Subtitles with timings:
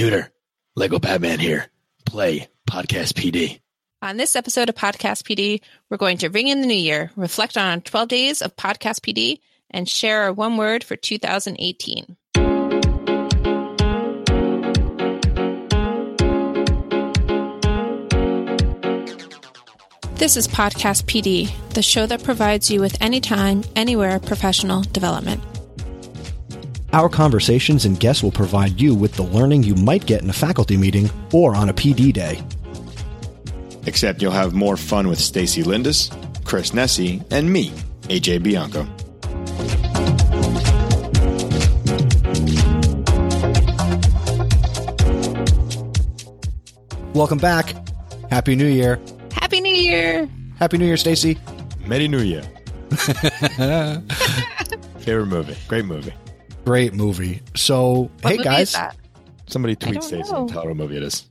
[0.00, 0.32] Computer,
[0.76, 1.66] Lego Batman here.
[2.06, 3.60] Play Podcast PD.
[4.00, 7.58] On this episode of Podcast PD, we're going to ring in the new year, reflect
[7.58, 12.16] on 12 days of Podcast PD, and share our one word for 2018.
[20.14, 25.42] This is Podcast PD, the show that provides you with anytime, anywhere professional development.
[26.92, 30.32] Our conversations and guests will provide you with the learning you might get in a
[30.32, 32.42] faculty meeting or on a PD day.
[33.86, 36.10] Except you'll have more fun with Stacy Lindis,
[36.44, 37.70] Chris Nesi, and me,
[38.08, 38.88] AJ Bianco.
[47.14, 47.74] Welcome back.
[48.30, 48.98] Happy New Year.
[49.32, 50.28] Happy New Year!
[50.58, 51.38] Happy New Year, Stacy.
[51.86, 52.42] Merry New Year.
[54.98, 55.56] Favorite movie.
[55.68, 56.12] Great movie.
[56.70, 57.42] Great movie.
[57.56, 58.68] So, What hey movie guys.
[58.68, 58.96] is that?
[59.48, 60.42] Somebody tweet don't Stacy know.
[60.42, 61.24] and tell her what movie it is.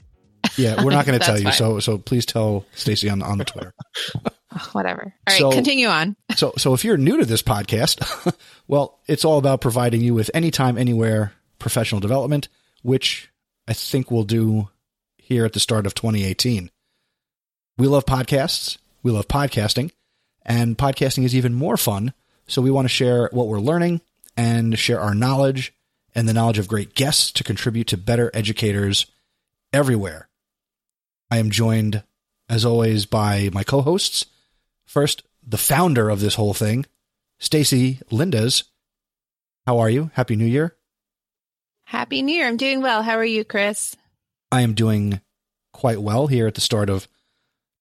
[0.57, 1.45] Yeah, we're not going to tell you.
[1.45, 1.53] fine.
[1.53, 3.73] So, so please tell Stacy on on the Twitter.
[4.51, 5.13] Oh, whatever.
[5.27, 6.15] All right, So- continue on.
[6.35, 8.35] So, so if you're new to this podcast,
[8.67, 12.49] well, it's all about providing you with anytime, anywhere professional development,
[12.81, 13.29] which
[13.67, 14.67] I think we'll do
[15.17, 16.69] here at the start of 2018.
[17.77, 18.79] We love podcasts.
[19.03, 19.91] We love podcasting
[20.43, 22.13] and podcasting is even more fun.
[22.47, 24.01] So we want to share what we're learning
[24.35, 25.73] and share our knowledge
[26.15, 29.05] and the knowledge of great guests to contribute to better educators
[29.71, 30.27] everywhere.
[31.29, 32.03] I am joined
[32.47, 34.25] as always by my co-hosts.
[34.85, 36.85] First, the founder of this whole thing,
[37.37, 38.63] Stacy Lindas.
[39.65, 40.09] How are you?
[40.13, 40.75] Happy New Year.
[41.85, 42.47] Happy New Year.
[42.47, 43.03] I'm doing well.
[43.03, 43.95] How are you, Chris?
[44.51, 45.21] I am doing
[45.73, 47.03] quite well here at the start of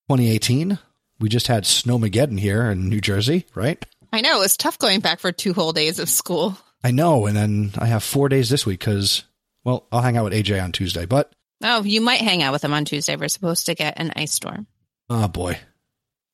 [0.09, 0.79] 2018.
[1.19, 3.85] We just had Snowmageddon here in New Jersey, right?
[4.13, 6.57] I know it was tough going back for two whole days of school.
[6.83, 7.27] I know.
[7.27, 9.25] And then I have four days this week because,
[9.65, 11.07] well, I'll hang out with AJ on Tuesday.
[11.07, 13.17] But, Oh, you might hang out with him on Tuesday.
[13.17, 14.67] We're supposed to get an ice storm.
[15.11, 15.59] oh boy.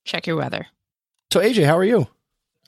[0.05, 0.67] Check your weather.
[1.33, 2.07] So, AJ, how are you?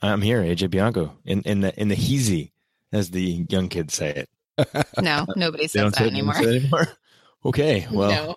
[0.03, 2.53] I'm here, AJ Bianco, in, in the in the heezy,
[2.93, 4.27] as the young kids say
[4.59, 4.77] it.
[5.00, 6.34] No, nobody says don't that say it, they don't anymore.
[6.43, 6.89] say anymore.
[7.45, 8.34] Okay, well, no.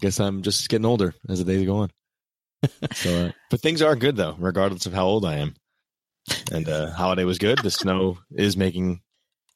[0.00, 1.90] guess I'm just getting older as the days go on.
[2.94, 5.54] so, uh, but things are good though, regardless of how old I am.
[6.50, 7.58] And uh, holiday was good.
[7.58, 9.00] The snow is making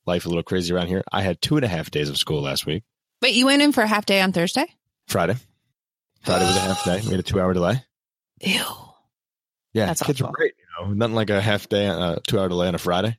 [0.07, 1.03] life a little crazy around here.
[1.13, 2.83] I had two and a half days of school last week.
[3.23, 4.67] Wait, you went in for a half day on Thursday?
[5.09, 5.37] Friday,
[6.23, 7.01] Friday was a half day.
[7.05, 7.83] We had a two-hour delay.
[8.43, 8.61] Ew.
[9.73, 10.31] Yeah, That's kids awful.
[10.31, 10.55] are great.
[10.81, 13.19] You know, nothing like a half day, uh, two-hour delay on a Friday.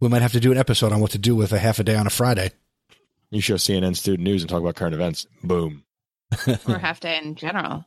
[0.00, 1.84] We might have to do an episode on what to do with a half a
[1.84, 2.50] day on a Friday.
[3.30, 5.26] You show CNN student news and talk about current events.
[5.42, 5.84] Boom.
[6.46, 7.84] Or a half day in general.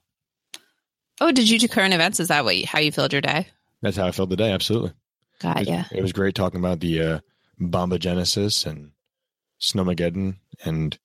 [1.22, 2.20] Oh, did you do current events?
[2.20, 3.48] Is that what you, how you filled your day?
[3.82, 4.52] That's how I felt today.
[4.52, 4.94] Absolutely.
[5.42, 5.84] Got It, ya.
[5.92, 7.20] it was great talking about the uh,
[7.60, 8.92] bombogenesis and
[9.60, 10.98] Snowmageddon and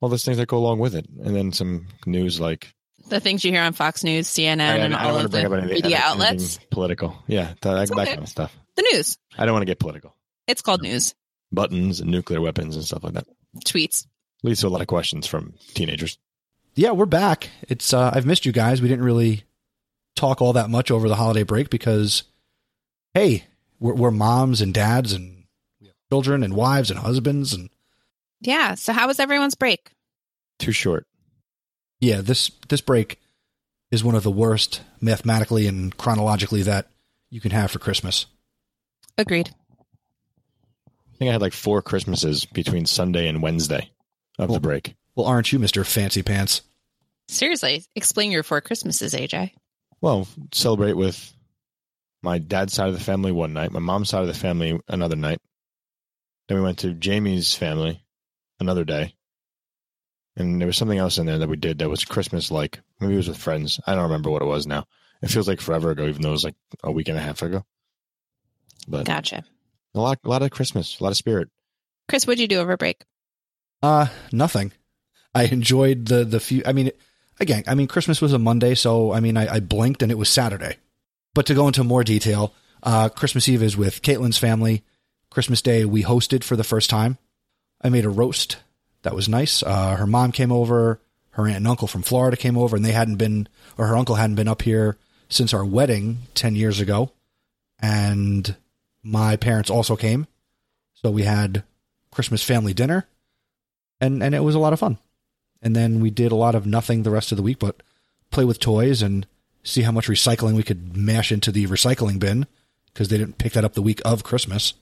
[0.00, 1.06] all those things that go along with it.
[1.24, 2.74] And then some news like
[3.08, 5.46] The things you hear on Fox News, CNN, I, I and don't all of the
[5.46, 6.58] up anything, media outlets.
[6.70, 7.16] political.
[7.26, 8.06] Yeah, that, that, that okay.
[8.06, 8.56] kind of stuff.
[8.76, 9.18] The news.
[9.36, 10.14] I don't want to get political.
[10.46, 11.14] It's called news.
[11.52, 13.26] Buttons and nuclear weapons and stuff like that.
[13.64, 14.06] Tweets.
[14.42, 16.18] Leads to a lot of questions from teenagers.
[16.74, 17.50] Yeah, we're back.
[17.68, 18.80] It's uh, I've missed you guys.
[18.80, 19.42] We didn't really
[20.18, 22.24] talk all that much over the holiday break because,
[23.14, 23.44] hey,
[23.80, 25.44] we're, we're moms and dads and
[26.10, 27.70] children and wives and husbands and
[28.40, 28.74] Yeah.
[28.74, 29.90] So how was everyone's break?
[30.58, 31.06] Too short.
[32.00, 33.20] yeah, this this break
[33.90, 36.88] is one of the worst mathematically and chronologically that
[37.30, 38.26] you can have for Christmas.
[39.16, 39.50] Agreed.
[40.88, 43.90] I think I had like four Christmases between Sunday and Wednesday
[44.38, 44.54] of Cool.
[44.56, 44.94] the break.
[45.14, 46.62] Well, aren't you, Mister Fancy Pants?
[47.28, 49.52] Seriously, explain your four Christmases, AJ.
[50.00, 51.32] Well, celebrate with
[52.22, 55.16] my dad's side of the family one night, my mom's side of the family another
[55.16, 55.40] night.
[56.48, 58.02] Then we went to Jamie's family
[58.60, 59.14] another day.
[60.36, 62.80] And there was something else in there that we did that was Christmas like.
[63.00, 63.80] Maybe it was with friends.
[63.86, 64.86] I don't remember what it was now.
[65.20, 66.54] It feels like forever ago, even though it was like
[66.84, 67.64] a week and a half ago.
[68.86, 69.44] But Gotcha.
[69.94, 71.48] a lot, a lot of Christmas, a lot of spirit.
[72.08, 73.02] Chris, what'd you do over break?
[73.82, 74.72] Uh, nothing.
[75.34, 76.62] I enjoyed the the few.
[76.64, 76.90] I mean,
[77.40, 80.18] again, I mean, Christmas was a Monday, so I mean, I, I blinked and it
[80.18, 80.76] was Saturday.
[81.34, 84.82] But to go into more detail, uh, Christmas Eve is with Caitlin's family.
[85.30, 87.18] Christmas Day we hosted for the first time.
[87.82, 88.56] I made a roast
[89.02, 89.62] that was nice.
[89.62, 91.00] Uh, her mom came over.
[91.30, 93.46] Her aunt and uncle from Florida came over, and they hadn't been,
[93.76, 94.96] or her uncle hadn't been up here
[95.28, 97.12] since our wedding ten years ago.
[97.78, 98.56] And
[99.04, 100.26] my parents also came,
[100.94, 101.62] so we had
[102.10, 103.06] Christmas family dinner,
[104.00, 104.98] and and it was a lot of fun.
[105.60, 107.82] And then we did a lot of nothing the rest of the week, but
[108.30, 109.26] play with toys and
[109.64, 112.46] see how much recycling we could mash into the recycling bin
[112.92, 114.74] because they didn't pick that up the week of Christmas.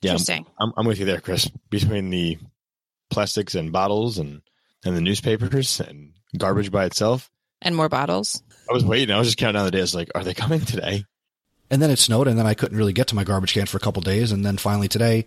[0.00, 0.46] Yeah, Interesting.
[0.60, 1.48] I'm, I'm with you there, Chris.
[1.70, 2.38] Between the
[3.10, 4.42] plastics and bottles and
[4.84, 7.30] and the newspapers and garbage by itself.
[7.60, 8.42] And more bottles.
[8.70, 9.14] I was waiting.
[9.14, 9.94] I was just counting down the days.
[9.94, 11.04] Like, are they coming today?
[11.70, 13.76] And then it snowed, and then I couldn't really get to my garbage can for
[13.76, 15.26] a couple days, and then finally today,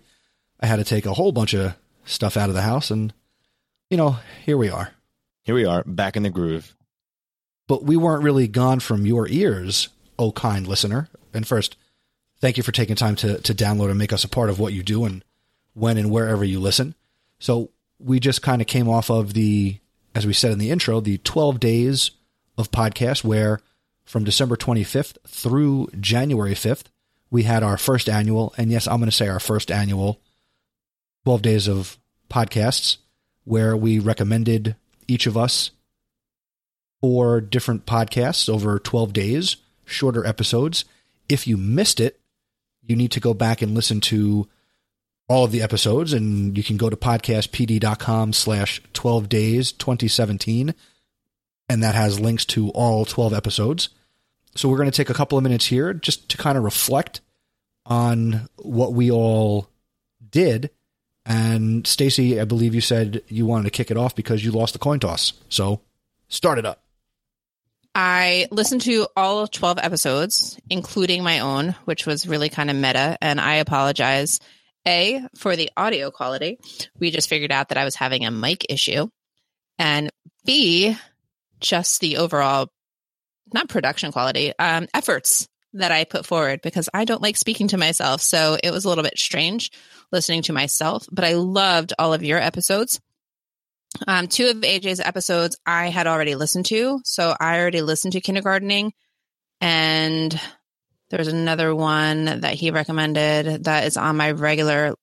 [0.58, 3.12] I had to take a whole bunch of stuff out of the house, and
[3.92, 4.16] you know,
[4.46, 4.90] here we are.
[5.42, 6.74] Here we are, back in the groove.
[7.68, 11.10] But we weren't really gone from your ears, oh kind listener.
[11.34, 11.76] And first,
[12.40, 14.72] thank you for taking time to to download and make us a part of what
[14.72, 15.22] you do and
[15.74, 16.94] when and wherever you listen.
[17.38, 17.68] So
[17.98, 19.78] we just kind of came off of the,
[20.14, 22.12] as we said in the intro, the 12 days
[22.56, 23.60] of podcast where
[24.06, 26.84] from December 25th through January 5th,
[27.30, 30.18] we had our first annual, and yes, I'm going to say our first annual
[31.24, 31.98] 12 days of
[32.30, 32.96] podcasts
[33.44, 34.76] where we recommended
[35.08, 35.70] each of us
[37.00, 40.84] four different podcasts over 12 days, shorter episodes.
[41.28, 42.20] If you missed it,
[42.82, 44.48] you need to go back and listen to
[45.28, 50.74] all of the episodes and you can go to podcastpd.com slash 12 days 2017
[51.68, 53.88] and that has links to all 12 episodes.
[54.54, 57.20] So we're going to take a couple of minutes here just to kind of reflect
[57.86, 59.68] on what we all
[60.30, 60.70] did.
[61.24, 64.72] And Stacy, I believe you said you wanted to kick it off because you lost
[64.72, 65.32] the coin toss.
[65.48, 65.80] So
[66.28, 66.82] start it up.
[67.94, 73.18] I listened to all 12 episodes, including my own, which was really kind of meta.
[73.20, 74.40] And I apologize,
[74.88, 76.58] A, for the audio quality.
[76.98, 79.08] We just figured out that I was having a mic issue.
[79.78, 80.10] And
[80.46, 80.96] B,
[81.60, 82.68] just the overall,
[83.52, 87.78] not production quality, um, efforts that I put forward because I don't like speaking to
[87.78, 88.20] myself.
[88.20, 89.70] So it was a little bit strange
[90.10, 93.00] listening to myself, but I loved all of your episodes.
[94.06, 97.00] Um, two of AJ's episodes I had already listened to.
[97.04, 98.92] So I already listened to kindergartening
[99.60, 100.38] and
[101.10, 104.94] there's another one that he recommended that is on my regular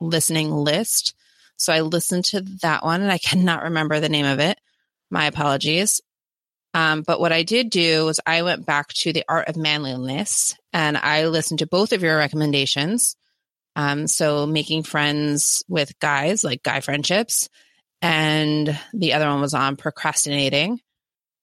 [0.00, 1.14] listening list.
[1.58, 4.58] So I listened to that one and I cannot remember the name of it.
[5.10, 6.00] My apologies.
[6.72, 10.54] Um, but what I did do was I went back to the art of manliness
[10.72, 13.16] and I listened to both of your recommendations.
[13.76, 17.48] Um, so making friends with guys, like guy friendships,
[18.02, 20.80] and the other one was on procrastinating.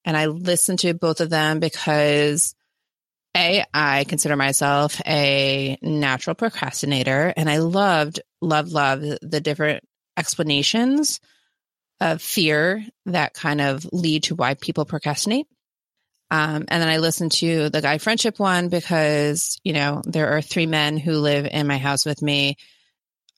[0.05, 2.55] And I listened to both of them because
[3.35, 9.83] a, I consider myself a natural procrastinator and I loved, loved, loved the different
[10.15, 11.19] explanations
[11.99, 15.47] of fear that kind of lead to why people procrastinate.
[16.29, 20.41] Um, and then I listened to the guy friendship one because, you know, there are
[20.41, 22.57] three men who live in my house with me.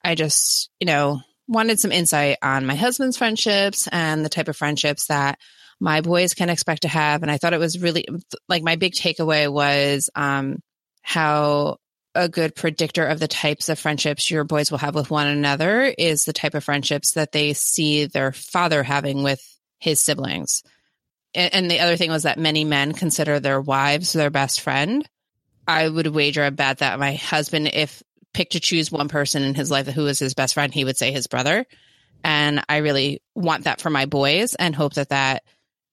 [0.03, 4.57] I just, you know, wanted some insight on my husband's friendships and the type of
[4.57, 5.39] friendships that
[5.79, 7.21] my boys can expect to have.
[7.21, 8.05] And I thought it was really
[8.47, 10.59] like my big takeaway was um,
[11.01, 11.77] how
[12.15, 15.83] a good predictor of the types of friendships your boys will have with one another
[15.83, 19.41] is the type of friendships that they see their father having with
[19.79, 20.63] his siblings.
[21.35, 25.07] And, the other thing was that many men consider their wives their best friend.
[25.67, 28.01] I would wager a bet that my husband, if
[28.33, 30.97] picked to choose one person in his life who was his best friend, he would
[30.97, 31.65] say his brother.
[32.23, 35.43] And I really want that for my boys and hope that that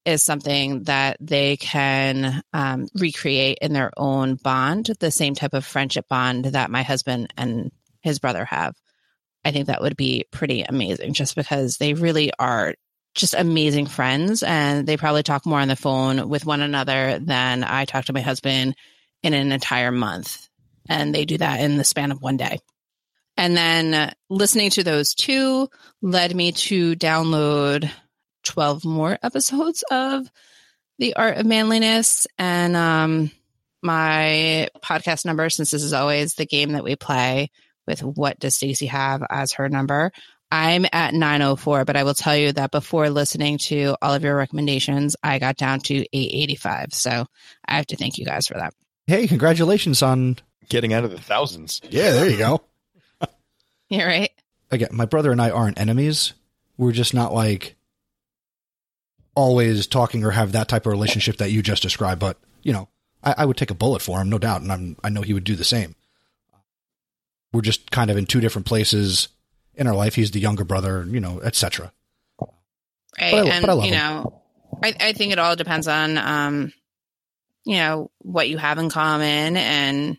[0.07, 5.67] is something that they can um, recreate in their own bond, the same type of
[5.67, 8.75] friendship bond that my husband and his brother have.
[9.45, 12.75] I think that would be pretty amazing just because they really are
[13.15, 17.65] just amazing friends and they probably talk more on the phone with one another than
[17.65, 18.77] I talk to my husband
[19.23, 20.49] in an entire month.
[20.89, 22.61] And they do that in the span of one day.
[23.37, 25.69] And then uh, listening to those two
[26.01, 27.91] led me to download
[28.47, 30.31] 12 more episodes of
[30.99, 32.27] The Art of Manliness.
[32.39, 33.31] And um,
[33.83, 37.51] my podcast number, since this is always the game that we play
[37.87, 40.13] with what does Stacy have as her number,
[40.51, 44.37] I'm at 904, but I will tell you that before listening to all of your
[44.37, 46.95] recommendations, I got down to 885.
[46.95, 47.27] So
[47.67, 48.73] I have to thank you guys for that.
[49.07, 50.37] Hey, congratulations on
[50.69, 51.81] Getting out of the thousands.
[51.91, 52.63] Yeah, there you go.
[53.89, 54.31] You're right.
[54.71, 56.33] Again, my brother and I aren't enemies.
[56.77, 57.76] We're just not like
[59.37, 62.21] always talking or have that type of relationship that you just described.
[62.21, 62.89] But you know,
[63.23, 65.35] I, I would take a bullet for him, no doubt, and I'm, I know he
[65.35, 65.95] would do the same.
[67.53, 69.29] We're just kind of in two different places
[69.75, 70.15] in our life.
[70.17, 71.93] He's the younger brother, you know, etc.
[72.41, 73.31] Right.
[73.31, 73.95] But I- and, but you him.
[73.95, 74.43] know,
[74.83, 76.73] I, I think it all depends on, um,
[77.65, 80.19] you know, what you have in common and,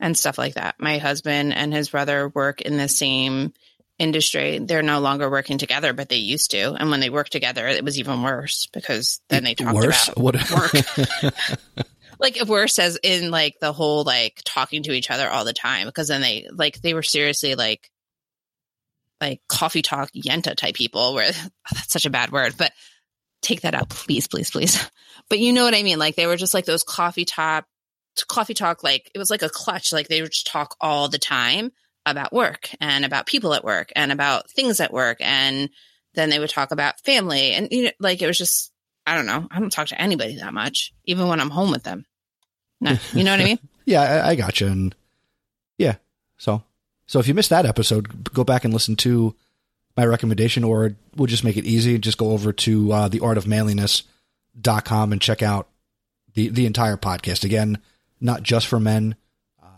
[0.00, 0.76] and stuff like that.
[0.80, 3.52] My husband and his brother work in the same
[3.98, 4.58] industry.
[4.58, 6.72] They're no longer working together, but they used to.
[6.74, 10.08] And when they worked together, it was even worse because then they talked Worse.
[10.08, 10.50] about What?
[10.50, 10.72] work.
[12.18, 15.52] like if worse as in like the whole like talking to each other all the
[15.52, 17.90] time because then they like they were seriously like
[19.20, 21.30] like coffee talk yenta type people where
[21.72, 22.72] that's such a bad word, but
[23.40, 24.88] take that out, please, please, please.
[25.28, 25.98] But you know what I mean?
[25.98, 27.64] Like they were just like those coffee top,
[28.28, 29.92] coffee talk, like it was like a clutch.
[29.92, 31.72] Like they would just talk all the time
[32.04, 35.18] about work and about people at work and about things at work.
[35.20, 35.70] And
[36.14, 37.52] then they would talk about family.
[37.52, 38.72] And you know, like it was just,
[39.06, 39.46] I don't know.
[39.50, 42.04] I don't talk to anybody that much, even when I'm home with them.
[42.80, 43.58] No, you know what I mean?
[43.84, 44.68] Yeah, I, I got you.
[44.68, 44.94] And
[45.76, 45.96] yeah,
[46.38, 46.62] so
[47.08, 49.34] so if you missed that episode, go back and listen to
[49.96, 51.96] my recommendation, or we'll just make it easy.
[51.96, 55.66] and Just go over to uh, theartofmanliness.com and check out
[56.34, 57.42] the the entire podcast.
[57.42, 57.78] Again,
[58.20, 59.16] not just for men,
[59.60, 59.70] um,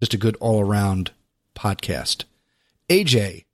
[0.00, 1.12] just a good all around
[1.58, 2.24] podcast.
[2.88, 3.44] AJ,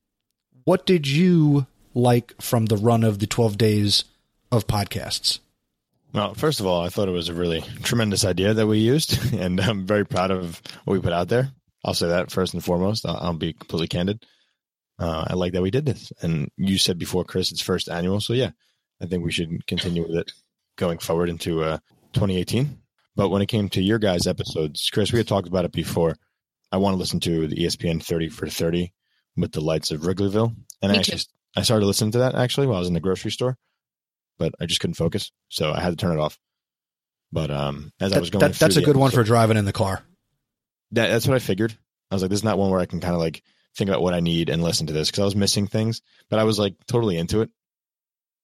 [0.64, 4.04] what did you like from the run of the twelve days
[4.52, 5.38] of podcasts?
[6.12, 9.34] Well, first of all, I thought it was a really tremendous idea that we used,
[9.34, 11.50] and I'm very proud of what we put out there.
[11.84, 13.04] I'll say that first and foremost.
[13.06, 14.24] I'll, I'll be completely candid.
[14.98, 16.12] Uh, I like that we did this.
[16.22, 18.20] And you said before, Chris, it's first annual.
[18.20, 18.50] So, yeah,
[19.02, 20.32] I think we should continue with it
[20.76, 21.78] going forward into uh,
[22.12, 22.78] 2018.
[23.16, 26.16] But when it came to your guys' episodes, Chris, we had talked about it before.
[26.72, 28.92] I want to listen to the ESPN 30 for 30
[29.36, 30.54] with the lights of Wrigleyville.
[30.82, 31.20] And I actually,
[31.56, 33.56] I started listening to that actually while I was in the grocery store,
[34.38, 35.32] but I just couldn't focus.
[35.48, 36.38] So I had to turn it off.
[37.32, 39.56] But um, as that, I was going, that, that's a good episode, one for driving
[39.56, 40.02] in the car.
[40.92, 41.76] That, that's what I figured.
[42.10, 43.42] I was like, this is not one where I can kind of like
[43.76, 46.38] think about what I need and listen to this because I was missing things, but
[46.38, 47.50] I was like totally into it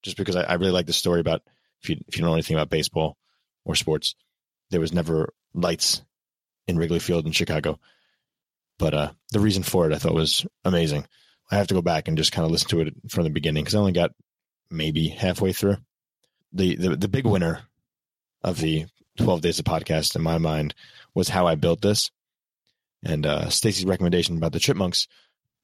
[0.03, 1.41] just because I, I really like the story about
[1.81, 3.17] if you, if you don't know anything about baseball
[3.65, 4.15] or sports,
[4.71, 6.01] there was never lights
[6.67, 7.79] in Wrigley Field in Chicago.
[8.81, 11.05] But uh, the reason for it I thought was amazing.
[11.49, 13.63] I have to go back and just kind of listen to it from the beginning
[13.63, 14.11] because I only got
[14.69, 15.77] maybe halfway through.
[16.51, 17.61] The, the the big winner
[18.43, 20.73] of the 12 days of podcast in my mind
[21.13, 22.11] was how I built this
[23.03, 25.07] and uh, Stacy's recommendation about the chipmunks,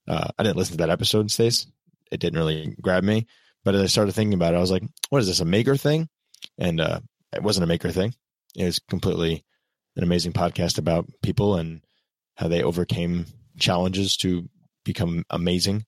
[0.07, 1.67] uh, I didn't listen to that episode, Stace.
[2.11, 3.27] It didn't really grab me.
[3.63, 5.75] But as I started thinking about it, I was like, what is this, a maker
[5.75, 6.07] thing?
[6.57, 7.01] And uh,
[7.33, 8.13] it wasn't a maker thing.
[8.55, 9.43] It was completely
[9.95, 11.81] an amazing podcast about people and
[12.37, 13.25] how they overcame
[13.59, 14.47] challenges to
[14.85, 15.85] become amazing,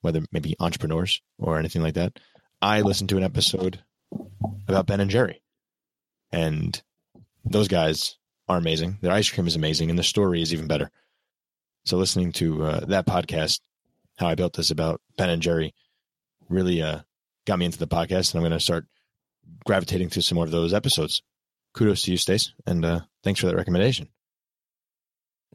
[0.00, 2.18] whether maybe entrepreneurs or anything like that.
[2.60, 3.82] I listened to an episode
[4.68, 5.42] about Ben and Jerry.
[6.30, 6.80] And
[7.44, 8.16] those guys
[8.48, 8.98] are amazing.
[9.02, 10.90] Their ice cream is amazing, and the story is even better.
[11.84, 13.60] So listening to uh, that podcast,
[14.16, 15.74] how I built this about Ben and Jerry,
[16.48, 17.00] really uh,
[17.46, 18.86] got me into the podcast, and I'm going to start
[19.66, 21.20] gravitating to some more of those episodes.
[21.74, 24.08] Kudos to you, Stace, and uh, thanks for that recommendation.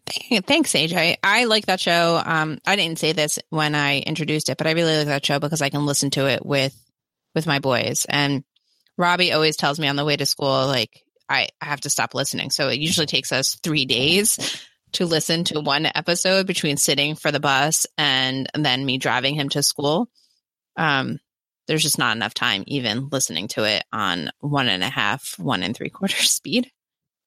[0.45, 1.17] Thanks, AJ.
[1.23, 2.21] I like that show.
[2.23, 5.39] Um, I didn't say this when I introduced it, but I really like that show
[5.39, 6.75] because I can listen to it with
[7.35, 8.05] with my boys.
[8.09, 8.43] And
[8.97, 12.15] Robbie always tells me on the way to school, like, I, I have to stop
[12.15, 12.49] listening.
[12.49, 17.31] So it usually takes us three days to listen to one episode between sitting for
[17.31, 20.09] the bus and, and then me driving him to school.
[20.77, 21.19] Um,
[21.67, 25.63] there's just not enough time even listening to it on one and a half, one
[25.63, 26.71] and three quarter speed.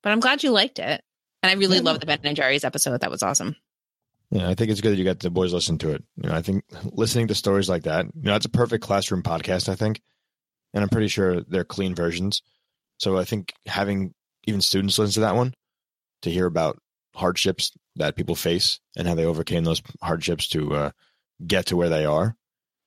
[0.03, 1.03] But I'm glad you liked it.
[1.43, 1.83] And I really yeah.
[1.83, 3.01] love the Ben and Jerry's episode.
[3.01, 3.57] That was awesome.
[4.31, 6.05] Yeah, I think it's good that you got the boys listen to it.
[6.17, 9.23] You know, I think listening to stories like that, you know, it's a perfect classroom
[9.23, 10.01] podcast, I think.
[10.73, 12.43] And I'm pretty sure they're clean versions.
[12.99, 14.15] So I think having
[14.47, 15.55] even students listen to that one
[16.23, 16.79] to hear about
[17.15, 20.91] hardships that people face and how they overcame those hardships to uh,
[21.45, 22.37] get to where they are.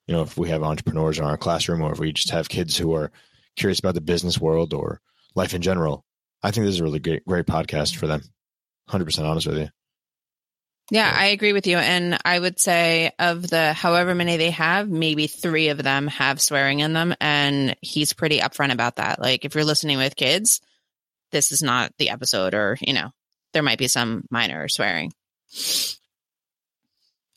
[0.07, 2.77] You know, if we have entrepreneurs in our classroom or if we just have kids
[2.77, 3.11] who are
[3.55, 5.01] curious about the business world or
[5.35, 6.05] life in general,
[6.41, 8.21] I think this is a really great, great podcast for them.
[8.89, 9.69] 100% honest with you.
[10.91, 11.77] Yeah, I agree with you.
[11.77, 16.41] And I would say of the however many they have, maybe three of them have
[16.41, 17.15] swearing in them.
[17.21, 19.19] And he's pretty upfront about that.
[19.19, 20.61] Like, if you're listening with kids,
[21.31, 23.11] this is not the episode, or, you know,
[23.53, 25.13] there might be some minor swearing.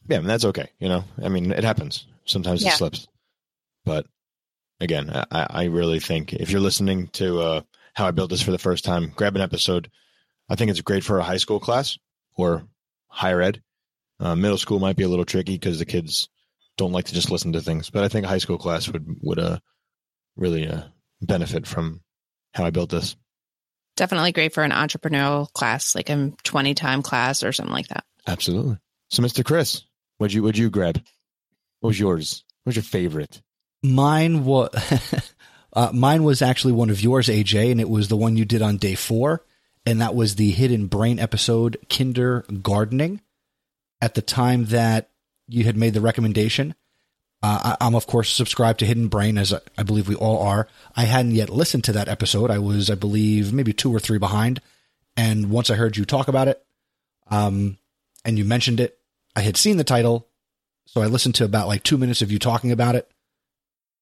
[0.08, 0.68] Yeah, and that's okay.
[0.78, 2.06] You know, I mean, it happens.
[2.24, 2.70] Sometimes yeah.
[2.70, 3.06] it slips.
[3.84, 4.06] But
[4.80, 7.60] again, I, I really think if you're listening to uh,
[7.94, 9.90] how I built this for the first time, grab an episode.
[10.48, 11.98] I think it's great for a high school class
[12.36, 12.66] or
[13.08, 13.62] higher ed.
[14.18, 16.28] Uh, middle school might be a little tricky because the kids
[16.76, 19.18] don't like to just listen to things, but I think a high school class would
[19.22, 19.58] would uh,
[20.36, 20.82] really uh,
[21.20, 22.00] benefit from
[22.54, 23.16] how I built this.
[23.96, 28.04] Definitely great for an entrepreneurial class, like a twenty time class or something like that.
[28.26, 28.78] Absolutely.
[29.08, 29.44] So, Mr.
[29.44, 29.82] Chris,
[30.18, 31.02] what'd you what'd you grab?
[31.80, 32.44] What was yours?
[32.62, 33.42] What was your favorite?
[33.82, 34.70] Mine was
[35.72, 38.62] uh, mine was actually one of yours, AJ, and it was the one you did
[38.62, 39.44] on day four
[39.86, 43.20] and that was the Hidden Brain episode, Kindergardening.
[44.02, 45.10] At the time that
[45.48, 46.74] you had made the recommendation,
[47.42, 50.42] uh, I, am of course subscribed to Hidden Brain, as I, I believe we all
[50.42, 50.68] are.
[50.96, 52.50] I hadn't yet listened to that episode.
[52.50, 54.60] I was, I believe, maybe two or three behind.
[55.16, 56.62] And once I heard you talk about it,
[57.30, 57.78] um,
[58.24, 58.98] and you mentioned it,
[59.34, 60.28] I had seen the title,
[60.86, 63.10] So I listened to about like two minutes of you talking about it,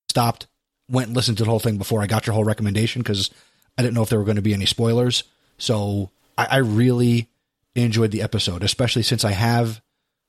[0.08, 0.46] stopped,
[0.88, 3.30] went and listened to the whole thing before I got your whole recommendation because
[3.76, 5.24] I didn't know if there were going to be any spoilers.
[5.58, 7.28] So I, I really
[7.74, 9.80] enjoyed the episode, especially since I have,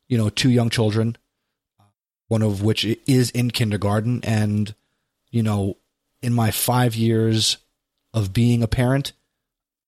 [0.08, 1.17] you know, two young children,
[2.27, 4.22] one of which is in kindergarten.
[4.24, 4.74] And,
[5.32, 5.77] you know,
[6.22, 7.58] in my five years
[8.13, 9.13] of being a parent,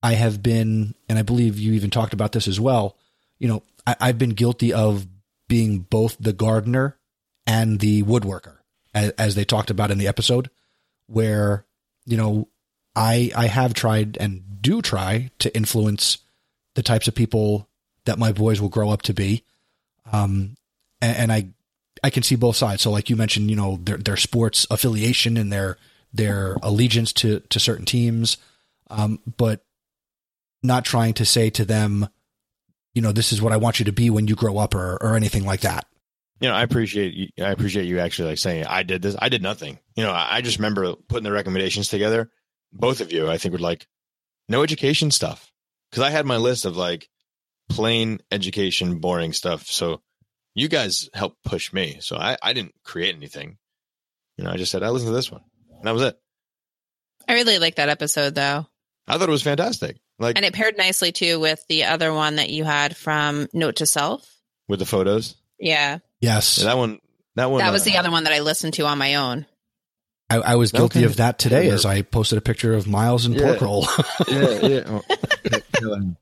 [0.04, 2.96] I have been, and I believe you even talked about this as well,
[3.40, 5.08] you know, I, I've been guilty of
[5.48, 6.98] being both the gardener
[7.48, 8.58] and the woodworker,
[8.94, 10.50] as, as they talked about in the episode,
[11.08, 11.66] where,
[12.06, 12.48] you know,
[12.98, 16.18] I I have tried and do try to influence
[16.74, 17.70] the types of people
[18.06, 19.44] that my boys will grow up to be.
[20.12, 20.58] Um,
[21.00, 21.50] and, and I
[22.04, 22.82] I can see both sides.
[22.82, 25.78] So like you mentioned, you know, their their sports affiliation and their
[26.12, 28.38] their allegiance to to certain teams,
[28.90, 29.64] um, but
[30.64, 32.10] not trying to say to them,
[32.96, 34.98] you know, this is what I want you to be when you grow up or
[35.02, 35.86] or anything like that.
[36.40, 37.28] You know, I appreciate you.
[37.44, 39.16] I appreciate you actually like saying I did this.
[39.20, 39.78] I did nothing.
[39.96, 42.32] You know, I, I just remember putting the recommendations together.
[42.80, 43.88] Both of you, I think, would like
[44.48, 45.52] no education stuff
[45.90, 47.10] because I had my list of like
[47.70, 49.66] plain education, boring stuff.
[49.66, 50.02] So
[50.54, 51.98] you guys helped push me.
[52.02, 53.58] So I, I didn't create anything.
[54.38, 55.42] You know, I just said I listened to this one,
[55.78, 56.20] and that was it.
[57.28, 58.68] I really like that episode though.
[59.08, 59.98] I thought it was fantastic.
[60.20, 63.78] Like And it paired nicely too with the other one that you had from Note
[63.78, 64.30] to Self.
[64.68, 65.36] with the photos.
[65.60, 66.00] Yeah.
[66.20, 67.00] Yes, Yeah, that one.
[67.36, 67.60] That one.
[67.60, 69.46] That was uh, the other one that I listened to on my own.
[70.30, 71.06] I, I was guilty Okay.
[71.06, 73.44] of that today as I posted a picture of Miles and Yeah.
[73.58, 73.88] pork roll.
[74.28, 75.00] yeah, yeah.
[75.50, 76.18] Oh, Taylor Ham.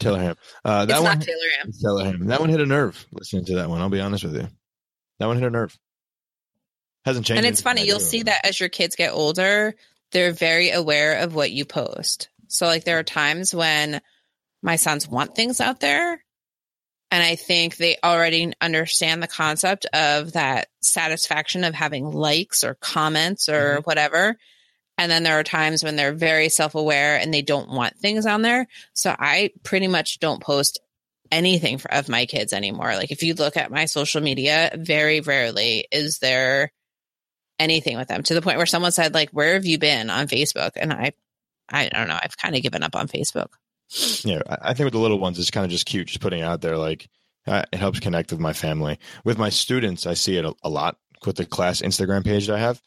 [0.00, 0.36] Taylor Ham.
[0.64, 1.18] Uh, that it's one.
[1.18, 1.72] not Taylor Ham.
[1.82, 2.26] Taylor Ham.
[2.26, 3.06] That one hit a nerve.
[3.12, 4.48] Listening to that one, I'll be honest with you.
[5.20, 5.78] That one hit a nerve.
[7.04, 7.38] Hasn't changed.
[7.38, 9.74] And it's funny, you'll see that as your kids get older,
[10.12, 12.28] they're very aware of what you post.
[12.48, 14.00] So, like, there are times when
[14.62, 16.22] my sons want things out there.
[17.16, 22.74] And I think they already understand the concept of that satisfaction of having likes or
[22.74, 23.84] comments or mm-hmm.
[23.84, 24.36] whatever.
[24.98, 28.26] And then there are times when they're very self aware and they don't want things
[28.26, 28.66] on there.
[28.92, 30.78] So I pretty much don't post
[31.32, 32.94] anything for, of my kids anymore.
[32.94, 36.70] Like if you look at my social media, very rarely is there
[37.58, 40.28] anything with them to the point where someone said like, where have you been on
[40.28, 40.72] Facebook?
[40.76, 41.14] And I,
[41.70, 42.18] I don't know.
[42.22, 43.54] I've kind of given up on Facebook.
[44.24, 46.40] Yeah, I I think with the little ones, it's kind of just cute, just putting
[46.40, 46.76] it out there.
[46.76, 47.08] Like
[47.46, 48.98] uh, it helps connect with my family.
[49.24, 52.56] With my students, I see it a, a lot with the class Instagram page that
[52.56, 52.80] I have.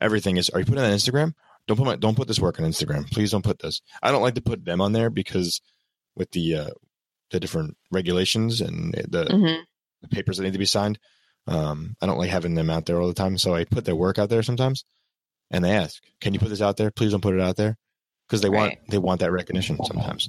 [0.00, 0.50] Everything is.
[0.50, 1.32] Are you putting on Instagram?
[1.66, 1.96] Don't put my.
[1.96, 3.10] Don't put this work on Instagram.
[3.10, 3.80] Please don't put this.
[4.02, 5.60] I don't like to put them on there because
[6.16, 6.70] with the uh,
[7.30, 9.62] the different regulations and the, Mm-hmm.
[10.02, 10.98] the papers that need to be signed.
[11.46, 13.38] Um, I don't like having them out there all the time.
[13.38, 14.84] So I put their work out there sometimes,
[15.50, 16.90] and they ask, "Can you put this out there?
[16.90, 17.78] Please don't put it out there,"
[18.26, 20.28] because they want they want that recognition sometimes.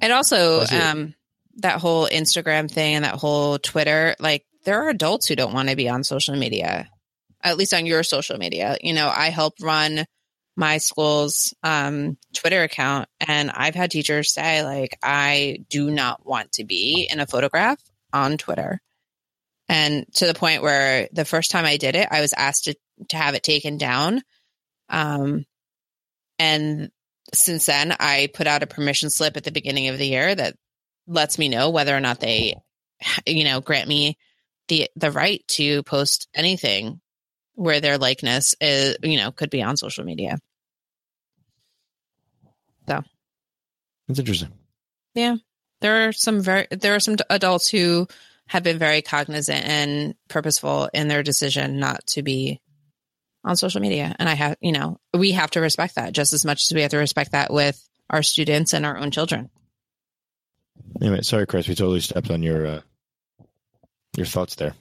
[0.00, 1.14] And also, um,
[1.56, 5.68] that whole Instagram thing and that whole Twitter, like there are adults who don't want
[5.70, 6.88] to be on social media,
[7.42, 8.76] at least on your social media.
[8.80, 10.04] You know, I help run
[10.56, 16.52] my school's um, Twitter account, and I've had teachers say, like, I do not want
[16.52, 17.78] to be in a photograph
[18.12, 18.80] on Twitter.
[19.68, 22.76] And to the point where the first time I did it, I was asked to,
[23.08, 24.22] to have it taken down.
[24.88, 25.44] Um,
[26.38, 26.90] and
[27.34, 30.56] since then, I put out a permission slip at the beginning of the year that
[31.06, 32.54] lets me know whether or not they,
[33.26, 34.18] you know, grant me
[34.68, 37.00] the the right to post anything
[37.54, 40.38] where their likeness is, you know, could be on social media.
[44.08, 44.52] It's interesting.
[45.14, 45.36] Yeah,
[45.80, 48.06] there are some very there are some adults who
[48.48, 52.60] have been very cognizant and purposeful in their decision not to be
[53.46, 56.44] on social media, and I have, you know, we have to respect that just as
[56.44, 57.80] much as we have to respect that with
[58.10, 59.48] our students and our own children.
[61.00, 61.68] Anyway, sorry, Chris.
[61.68, 62.80] We totally stepped on your uh,
[64.16, 64.74] your thoughts there.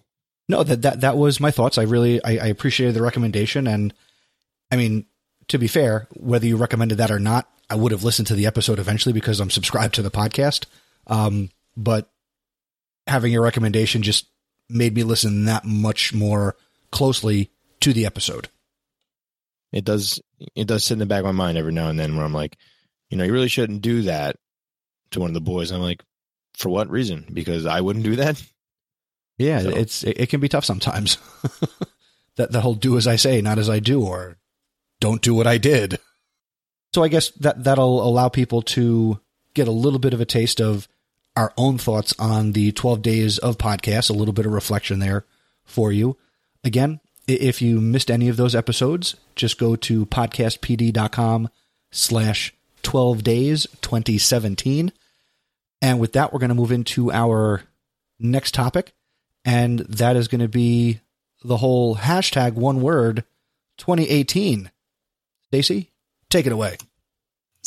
[0.50, 1.78] No, that that that was my thoughts.
[1.78, 3.94] I really I, I appreciated the recommendation, and
[4.72, 5.06] I mean,
[5.50, 8.48] to be fair, whether you recommended that or not, I would have listened to the
[8.48, 10.66] episode eventually because I'm subscribed to the podcast.
[11.08, 12.10] Um, but
[13.06, 14.28] having your recommendation just
[14.70, 16.56] made me listen that much more
[16.92, 17.52] closely
[17.82, 18.50] to the episode.
[19.72, 20.22] It does
[20.56, 22.34] it does sit in the back of my mind every now and then where I'm
[22.34, 22.58] like,
[23.10, 24.38] you know, you really shouldn't do that
[25.12, 25.72] to one of the boys.
[25.72, 26.04] I'm like,
[26.54, 27.26] for what reason?
[27.32, 28.42] Because I wouldn't do that.
[29.38, 31.18] Yeah, So- it's it, can be tough sometimes.
[32.38, 34.38] that the whole "do as I say, not as I do," or
[35.02, 36.00] "don't do what I did."
[36.94, 39.20] So I guess that that'll allow people to
[39.54, 40.88] get a little bit of a taste of
[41.36, 45.26] our own thoughts on the 12 days of podcasts, a little bit of reflection there
[45.66, 46.16] for you.
[46.64, 51.50] Again, if you missed any of those episodes, just go to podcastpd.com
[51.92, 54.92] slash 12 days 2017.
[55.82, 57.64] And with that, we're going to move into our
[58.20, 58.94] next topic.
[59.44, 61.00] and that is going to be
[61.44, 63.24] the whole hashtag one word
[63.78, 64.72] 2018.
[65.48, 65.92] Stacy,
[66.30, 66.78] take it away.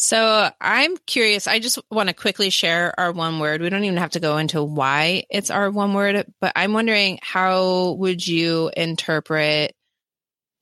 [0.01, 1.49] So I'm curious.
[1.49, 3.61] I just want to quickly share our one word.
[3.61, 7.19] We don't even have to go into why it's our one word, but I'm wondering
[7.21, 9.75] how would you interpret,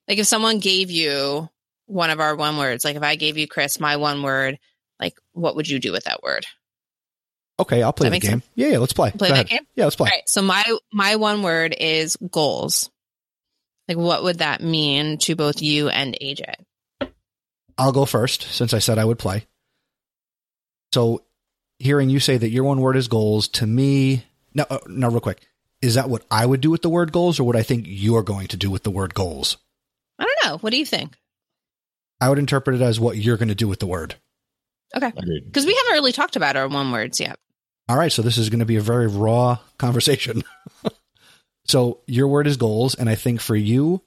[0.09, 1.51] like if someone gave you
[1.85, 4.59] one of our one words, like if I gave you Chris my one word,
[4.99, 6.47] like what would you do with that word?
[7.61, 8.43] Okay, I'll play the game.
[8.55, 9.11] Yeah, yeah, let's play.
[9.11, 9.49] Play Go that ahead.
[9.49, 9.67] game?
[9.75, 10.09] Yeah, let's play.
[10.11, 10.29] All right.
[10.29, 12.89] So my my one word is goals.
[13.87, 16.55] Like what would that mean to both you and AJ?
[17.79, 19.47] I'll go first since I said I would play.
[20.93, 21.25] So,
[21.79, 25.21] hearing you say that your one word is goals, to me, now, uh, now, real
[25.21, 25.47] quick,
[25.83, 28.23] is that what I would do with the word goals, or what I think you're
[28.23, 29.59] going to do with the word goals?
[30.19, 30.59] I don't know.
[30.59, 31.17] What do you think?
[32.21, 34.15] I would interpret it as what you're going to do with the word.
[34.97, 35.13] Okay,
[35.45, 37.39] Because we haven't really talked about our one words yet.
[37.89, 40.43] All right, so this is going to be a very raw conversation.
[41.67, 44.03] so, your word is goals, and I think for you,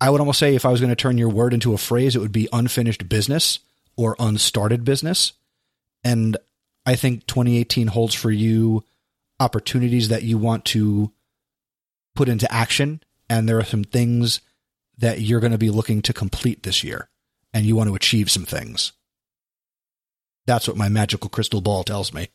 [0.00, 2.14] I would almost say if I was going to turn your word into a phrase,
[2.14, 3.58] it would be unfinished business
[3.96, 5.32] or unstarted business.
[6.04, 6.36] And
[6.86, 8.84] I think 2018 holds for you
[9.40, 11.12] opportunities that you want to
[12.14, 13.02] put into action.
[13.28, 14.40] And there are some things
[14.98, 17.08] that you're going to be looking to complete this year,
[17.52, 18.92] and you want to achieve some things.
[20.46, 22.30] That's what my magical crystal ball tells me.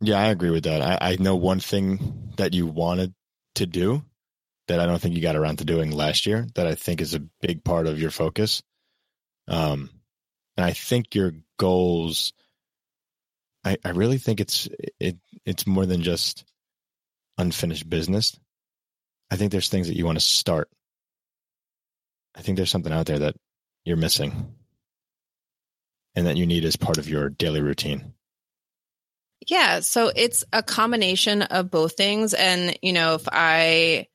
[0.00, 0.82] Yeah, I agree with that.
[0.82, 3.14] I, I know one thing that you wanted
[3.54, 4.02] to do
[4.68, 7.14] that I don't think you got around to doing last year that I think is
[7.14, 8.62] a big part of your focus.
[9.48, 9.90] Um,
[10.56, 12.32] and I think your goals,
[13.64, 16.44] I, I really think it's it it's more than just
[17.38, 18.38] unfinished business.
[19.30, 20.68] I think there's things that you want to start.
[22.34, 23.36] I think there's something out there that
[23.84, 24.54] you're missing
[26.14, 28.14] and that you need as part of your daily routine.
[29.46, 29.80] Yeah.
[29.80, 32.34] So it's a combination of both things.
[32.34, 34.06] And, you know, if I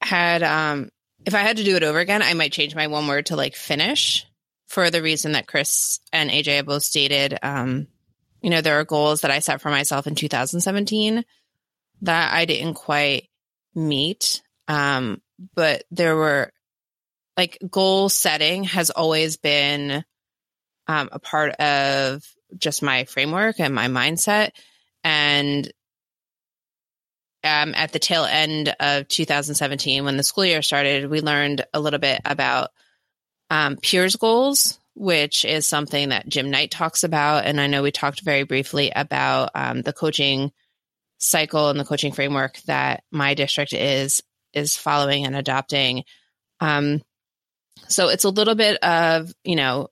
[0.00, 0.90] had, um,
[1.24, 3.36] if I had to do it over again, I might change my one word to
[3.36, 4.26] like finish
[4.66, 7.36] for the reason that Chris and AJ have both stated.
[7.42, 7.88] Um,
[8.40, 11.24] you know, there are goals that I set for myself in 2017
[12.02, 13.28] that I didn't quite
[13.74, 14.42] meet.
[14.68, 15.20] Um,
[15.54, 16.52] but there were
[17.36, 20.04] like goal setting has always been
[20.86, 22.22] um, a part of
[22.56, 24.50] just my framework and my mindset.
[25.04, 25.70] And
[27.42, 31.80] um, at the tail end of 2017, when the school year started, we learned a
[31.80, 32.70] little bit about
[33.48, 37.46] um, peers goals, which is something that Jim Knight talks about.
[37.46, 40.52] And I know we talked very briefly about um, the coaching
[41.18, 44.22] cycle and the coaching framework that my district is
[44.52, 46.04] is following and adopting.
[46.60, 47.02] Um,
[47.88, 49.88] so it's a little bit of you know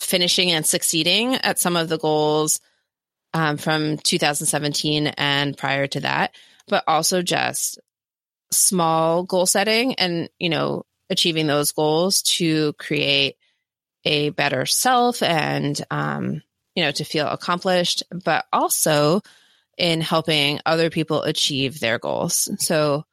[0.00, 2.60] finishing and succeeding at some of the goals
[3.32, 6.34] um, from 2017 and prior to that,
[6.68, 7.78] but also just
[8.52, 13.36] small goal setting and, you know, achieving those goals to create
[14.04, 16.42] a better self and, um,
[16.74, 19.20] you know, to feel accomplished, but also
[19.76, 22.48] in helping other people achieve their goals.
[22.58, 23.04] So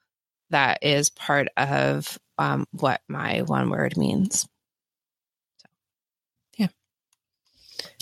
[0.49, 4.41] that is part of um, what my one word means.
[5.57, 5.67] So,
[6.57, 6.67] yeah.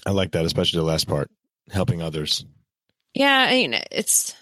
[0.05, 1.29] I like that, especially the last part,
[1.71, 2.45] helping others.
[3.13, 4.35] Yeah, I mean, it's.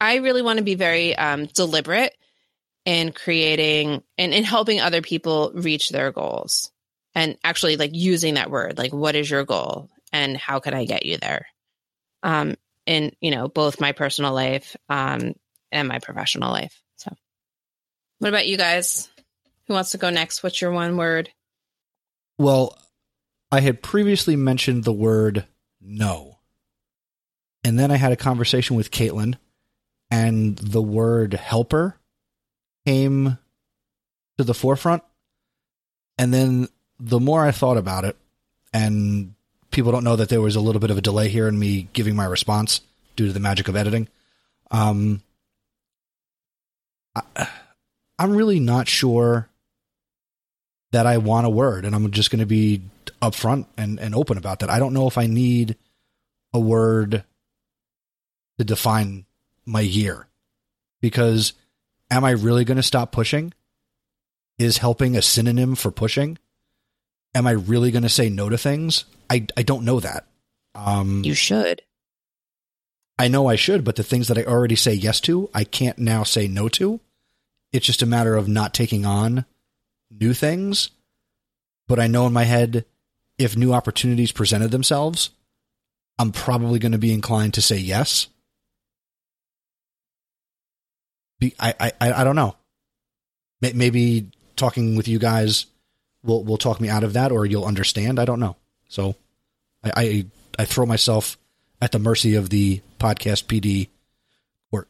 [0.00, 2.14] I really want to be very um, deliberate
[2.84, 6.70] in creating and in helping other people reach their goals,
[7.14, 10.84] and actually like using that word, like what is your goal and how can I
[10.84, 11.46] get you there,
[12.22, 12.56] um,
[12.86, 15.34] in you know both my personal life um,
[15.70, 16.80] and my professional life.
[16.96, 17.12] So,
[18.18, 19.08] what about you guys?
[19.66, 20.42] Who wants to go next?
[20.42, 21.30] What's your one word?
[22.38, 22.76] Well,
[23.50, 25.46] I had previously mentioned the word
[25.80, 26.33] no.
[27.64, 29.36] And then I had a conversation with Caitlin,
[30.10, 31.96] and the word helper
[32.86, 33.38] came
[34.36, 35.02] to the forefront.
[36.18, 36.68] And then
[37.00, 38.16] the more I thought about it,
[38.72, 39.34] and
[39.70, 41.88] people don't know that there was a little bit of a delay here in me
[41.94, 42.82] giving my response
[43.16, 44.08] due to the magic of editing.
[44.70, 45.22] Um,
[47.16, 47.48] I,
[48.18, 49.48] I'm really not sure
[50.92, 52.82] that I want a word, and I'm just going to be
[53.20, 54.70] upfront and, and open about that.
[54.70, 55.76] I don't know if I need
[56.52, 57.24] a word
[58.58, 59.24] to define
[59.66, 60.26] my year
[61.00, 61.52] because
[62.10, 63.52] am I really going to stop pushing?
[64.58, 66.38] Is helping a synonym for pushing?
[67.34, 69.04] Am I really going to say no to things?
[69.28, 70.26] I, I don't know that.
[70.74, 71.82] Um, You should.
[73.18, 75.98] I know I should, but the things that I already say yes to, I can't
[75.98, 77.00] now say no to.
[77.72, 79.44] It's just a matter of not taking on
[80.10, 80.90] new things.
[81.88, 82.84] But I know in my head,
[83.38, 85.30] if new opportunities presented themselves,
[86.18, 88.28] I'm probably going to be inclined to say yes.
[91.38, 92.56] Be, I, I, I don't know.
[93.60, 95.66] Maybe talking with you guys
[96.22, 98.18] will will talk me out of that, or you'll understand.
[98.18, 98.56] I don't know.
[98.88, 99.14] So,
[99.82, 100.26] I I,
[100.58, 101.38] I throw myself
[101.80, 103.88] at the mercy of the podcast PD
[104.70, 104.88] court.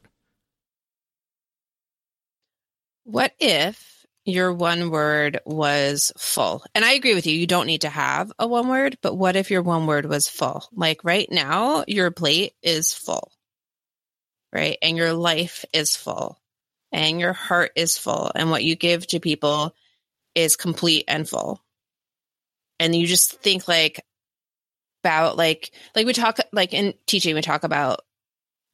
[3.04, 6.64] What if your one word was full?
[6.74, 7.34] And I agree with you.
[7.34, 10.28] You don't need to have a one word, but what if your one word was
[10.28, 10.64] full?
[10.72, 13.32] Like right now, your plate is full,
[14.54, 14.78] right?
[14.80, 16.38] And your life is full,
[16.92, 19.74] and your heart is full, and what you give to people
[20.34, 21.62] is complete and full.
[22.80, 24.04] And you just think like
[25.02, 28.00] about like like we talk like in teaching we talk about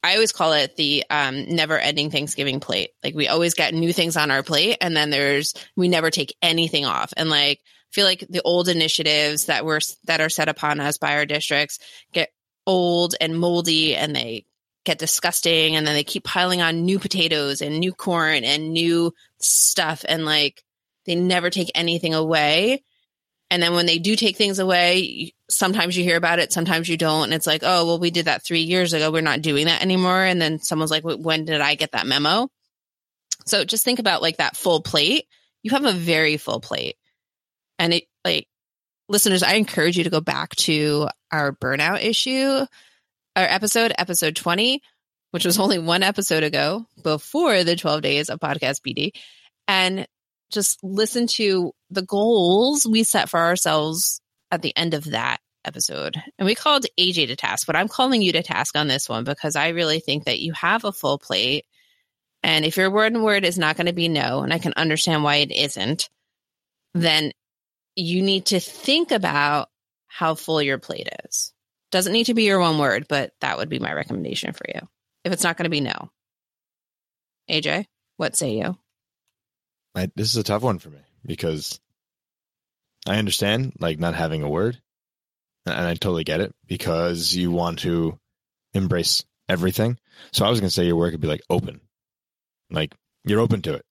[0.03, 2.91] I always call it the um, never ending Thanksgiving plate.
[3.05, 6.35] Like we always get new things on our plate and then there's, we never take
[6.41, 7.13] anything off.
[7.17, 10.97] And like, I feel like the old initiatives that were, that are set upon us
[10.97, 11.81] by our districts
[12.13, 12.31] get
[12.67, 14.47] old and moldy and they
[14.85, 15.77] get disgusting.
[15.77, 20.05] And then they keep piling on new potatoes and new corn and new stuff.
[20.09, 20.63] And like,
[21.07, 22.83] they never take anything away.
[23.51, 26.97] And then when they do take things away, sometimes you hear about it, sometimes you
[26.97, 27.25] don't.
[27.25, 29.11] And it's like, oh, well, we did that three years ago.
[29.11, 30.23] We're not doing that anymore.
[30.23, 32.49] And then someone's like, when did I get that memo?
[33.47, 35.27] So just think about like that full plate.
[35.63, 36.97] You have a very full plate.
[37.79, 38.47] And it like
[39.09, 42.65] listeners, I encourage you to go back to our burnout issue,
[43.37, 44.81] our episode, episode 20,
[45.31, 49.13] which was only one episode ago before the 12 days of podcast PD.
[49.69, 50.07] And
[50.51, 56.21] just listen to the goals we set for ourselves at the end of that episode.
[56.39, 59.25] And we called AJ to task, but I'm calling you to task on this one
[59.25, 61.65] because I really think that you have a full plate.
[62.43, 64.73] And if your word and word is not going to be no, and I can
[64.77, 66.09] understand why it isn't,
[66.95, 67.33] then
[67.95, 69.69] you need to think about
[70.07, 71.53] how full your plate is.
[71.91, 74.81] Doesn't need to be your one word, but that would be my recommendation for you.
[75.25, 76.11] If it's not going to be no.
[77.51, 78.77] AJ, what say you?
[79.95, 81.81] I, this is a tough one for me because
[83.07, 84.81] I understand like not having a word,
[85.67, 88.19] and I totally get it because you want to
[88.73, 89.99] embrace everything.
[90.33, 91.81] So I was gonna say your word could be like open,
[92.71, 93.85] like you're open to it.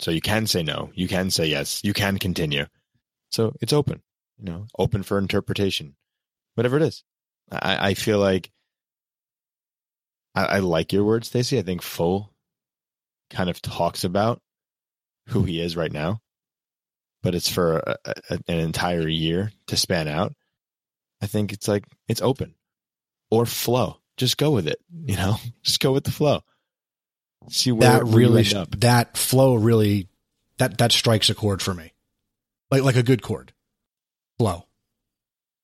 [0.00, 2.66] So you can say no, you can say yes, you can continue.
[3.30, 4.02] So it's open,
[4.38, 5.94] you know, open for interpretation,
[6.54, 7.04] whatever it is.
[7.52, 8.50] I, I feel like
[10.34, 11.58] I, I like your word, Stacy.
[11.58, 12.32] I think full
[13.30, 14.40] kind of talks about
[15.28, 16.20] who he is right now,
[17.22, 20.32] but it's for a, a, an entire year to span out.
[21.20, 22.54] I think it's like it's open
[23.30, 23.98] or flow.
[24.16, 24.78] Just go with it.
[25.04, 26.42] You know, just go with the flow.
[27.50, 28.70] See where that really up.
[28.80, 30.08] that flow really
[30.58, 31.92] that that strikes a chord for me,
[32.70, 33.52] like like a good chord.
[34.38, 34.66] Flow.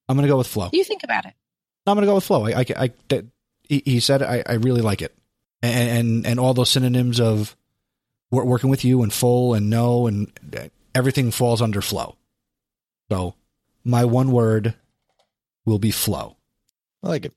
[0.09, 0.71] I'm gonna go with flow.
[0.73, 1.35] You think about it.
[1.91, 2.47] I'm gonna go with flow.
[2.47, 3.25] I, I, I that,
[3.63, 5.15] he, he said I, I really like it,
[5.63, 7.57] and, and and all those synonyms of
[8.31, 12.17] working with you and full and no and uh, everything falls under flow.
[13.11, 13.35] So
[13.85, 14.75] my one word
[15.65, 16.37] will be flow.
[17.03, 17.33] I like it.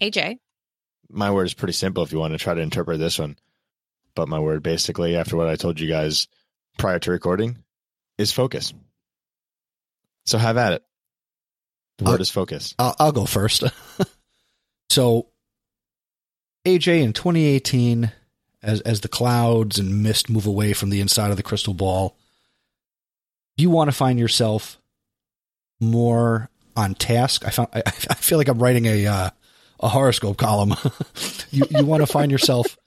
[0.00, 0.38] AJ,
[1.10, 3.36] My word is pretty simple if you want to try to interpret this one.
[4.14, 6.26] But my word, basically, after what I told you guys
[6.78, 7.58] prior to recording,
[8.18, 8.72] is focus.
[10.26, 10.82] So have at it.
[12.00, 12.74] The word Uh, is focus.
[12.78, 13.62] I'll, I'll go first.
[14.90, 15.26] so,
[16.64, 18.10] AJ in 2018,
[18.62, 22.16] as as the clouds and mist move away from the inside of the crystal ball,
[23.56, 24.80] you want to find yourself
[25.78, 27.46] more on task.
[27.46, 29.30] I found I, I feel like I'm writing a uh,
[29.80, 30.74] a horoscope column.
[31.50, 32.78] you you want to find yourself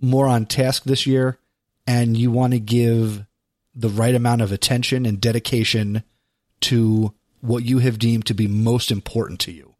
[0.00, 1.38] more on task this year,
[1.88, 3.26] and you want to give
[3.74, 6.04] the right amount of attention and dedication
[6.60, 9.74] to what you have deemed to be most important to you.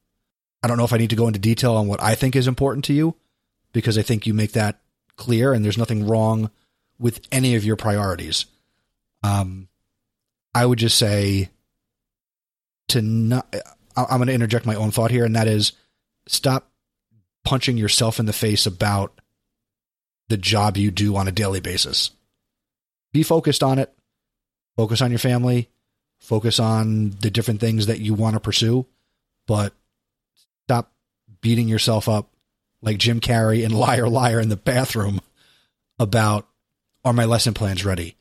[0.63, 2.49] I don't know if I need to go into detail on what I think is
[2.49, 3.17] important to you
[3.73, 4.81] because I think you make that
[5.17, 6.51] clear and there's nothing wrong
[6.99, 8.47] with any of your priorities.
[9.23, 9.69] Um,
[10.55, 11.51] I would just say
[12.89, 13.55] to not,
[13.97, 15.73] I'm going to interject my own thought here, and that is
[16.27, 16.71] stop
[17.45, 19.21] punching yourself in the face about
[20.29, 22.11] the job you do on a daily basis.
[23.13, 23.93] Be focused on it.
[24.77, 25.69] Focus on your family.
[26.21, 28.87] Focus on the different things that you want to pursue,
[29.47, 29.73] but
[30.65, 30.93] stop
[31.41, 32.29] beating yourself up
[32.83, 35.21] like Jim Carrey and Liar Liar in the bathroom
[35.99, 36.47] about
[37.05, 38.17] are my lesson plans ready?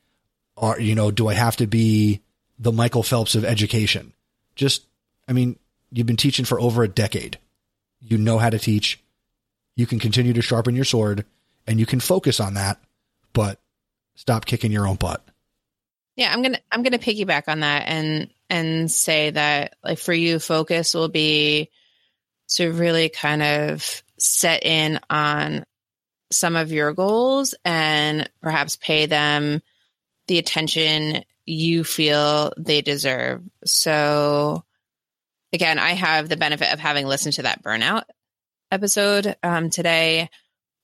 [0.58, 2.22] Are you know, do I have to be
[2.58, 4.14] the Michael Phelps of education?
[4.56, 4.86] Just
[5.28, 5.58] I mean,
[5.92, 7.38] you've been teaching for over a decade.
[8.02, 9.02] You know how to teach.
[9.76, 11.26] You can continue to sharpen your sword
[11.68, 12.80] and you can focus on that,
[13.34, 13.60] but
[14.16, 15.24] stop kicking your own butt.
[16.20, 20.38] Yeah, I'm gonna I'm gonna piggyback on that and and say that like for you,
[20.38, 21.70] focus will be
[22.50, 25.64] to really kind of set in on
[26.30, 29.62] some of your goals and perhaps pay them
[30.28, 33.42] the attention you feel they deserve.
[33.64, 34.66] So,
[35.54, 38.04] again, I have the benefit of having listened to that burnout
[38.74, 40.30] episode um, today,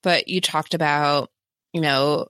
[0.02, 1.30] but you talked about,
[1.74, 2.30] you know,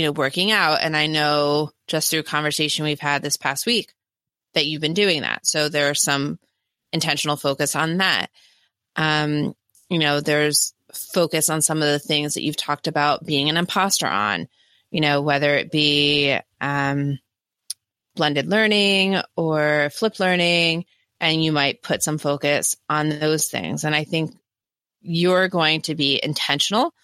[0.00, 3.92] you know, working out, and I know just through conversation we've had this past week
[4.54, 5.46] that you've been doing that.
[5.46, 6.38] So there's some
[6.90, 8.28] intentional focus on that.
[8.96, 9.54] Um,
[9.90, 13.58] you know, there's focus on some of the things that you've talked about being an
[13.58, 14.48] imposter on,
[14.90, 17.18] you know, whether it be um,
[18.16, 20.86] blended learning or flip learning,
[21.20, 23.84] and you might put some focus on those things.
[23.84, 24.34] And I think
[25.02, 26.94] you're going to be intentional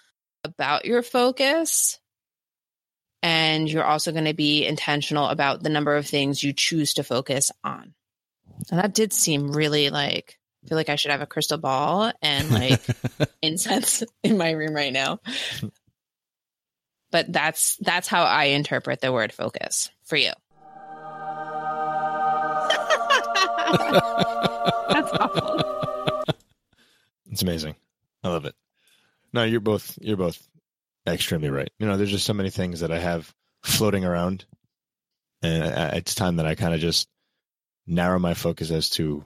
[0.44, 1.98] about your focus.
[3.26, 7.02] And you're also going to be intentional about the number of things you choose to
[7.02, 7.92] focus on.
[8.70, 12.12] And that did seem really like I feel like I should have a crystal ball
[12.22, 12.80] and like
[13.42, 15.18] incense in my room right now.
[17.10, 20.30] But that's that's how I interpret the word focus for you.
[24.88, 26.22] that's awful.
[27.32, 27.74] It's amazing.
[28.22, 28.54] I love it.
[29.32, 30.46] No, you're both you're both
[31.14, 31.70] extremely right.
[31.78, 34.44] You know, there's just so many things that I have floating around,
[35.42, 37.08] and it's time that I kind of just
[37.86, 39.24] narrow my focus as to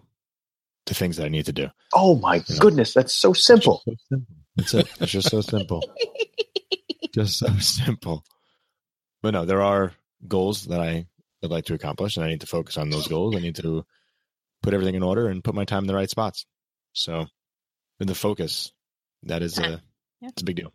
[0.86, 1.68] the things that I need to do.
[1.94, 2.58] Oh my you know?
[2.58, 3.82] goodness, that's so simple.
[3.86, 4.36] It's, so simple.
[4.56, 5.82] it's, it's just so simple.
[7.14, 8.24] just so simple.
[9.22, 9.92] But no, there are
[10.26, 11.06] goals that I
[11.42, 13.36] would like to accomplish, and I need to focus on those goals.
[13.36, 13.84] I need to
[14.62, 16.46] put everything in order and put my time in the right spots.
[16.92, 17.26] So,
[17.98, 18.72] with the focus,
[19.24, 19.82] that is a
[20.20, 20.28] yeah.
[20.28, 20.72] it's a big deal.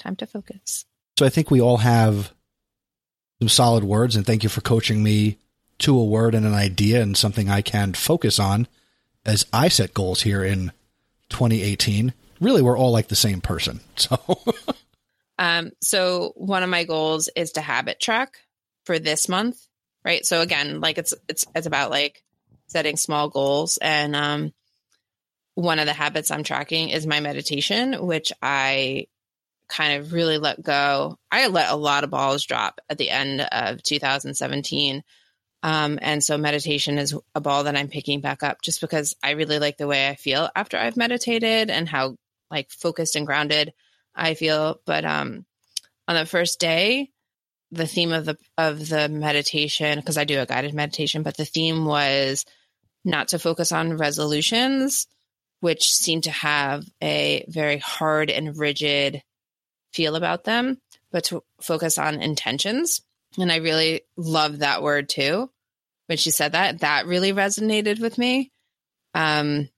[0.00, 0.86] Time to focus.
[1.18, 2.32] So I think we all have
[3.38, 5.36] some solid words, and thank you for coaching me
[5.80, 8.66] to a word and an idea and something I can focus on
[9.26, 10.72] as I set goals here in
[11.28, 12.14] 2018.
[12.40, 13.80] Really, we're all like the same person.
[13.96, 14.18] So,
[15.38, 18.38] um, so one of my goals is to habit track
[18.84, 19.58] for this month,
[20.04, 20.24] right?
[20.24, 22.22] So again, like it's it's it's about like
[22.66, 24.52] setting small goals, and um,
[25.54, 29.06] one of the habits I'm tracking is my meditation, which I
[29.70, 31.16] kind of really let go.
[31.30, 35.02] I let a lot of balls drop at the end of 2017
[35.62, 39.32] um, and so meditation is a ball that I'm picking back up just because I
[39.32, 42.16] really like the way I feel after I've meditated and how
[42.50, 43.72] like focused and grounded
[44.14, 44.80] I feel.
[44.86, 45.44] But um,
[46.08, 47.10] on the first day,
[47.70, 51.44] the theme of the of the meditation because I do a guided meditation, but the
[51.44, 52.44] theme was
[53.04, 55.06] not to focus on resolutions,
[55.60, 59.22] which seem to have a very hard and rigid
[59.92, 60.78] feel about them,
[61.10, 63.02] but to focus on intentions.
[63.38, 65.50] And I really love that word too.
[66.06, 68.50] When she said that, that really resonated with me.
[69.14, 69.68] Um,